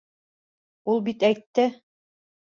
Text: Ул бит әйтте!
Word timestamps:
Ул 0.93 1.03
бит 1.09 1.25
әйтте! 1.27 1.67